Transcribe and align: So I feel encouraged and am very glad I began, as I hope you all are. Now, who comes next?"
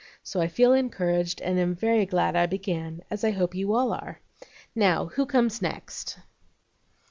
So 0.23 0.41
I 0.41 0.47
feel 0.47 0.73
encouraged 0.73 1.41
and 1.41 1.59
am 1.59 1.75
very 1.75 2.07
glad 2.07 2.35
I 2.35 2.47
began, 2.47 3.03
as 3.11 3.23
I 3.23 3.29
hope 3.29 3.53
you 3.53 3.75
all 3.75 3.93
are. 3.93 4.19
Now, 4.73 5.05
who 5.09 5.27
comes 5.27 5.61
next?" 5.61 6.17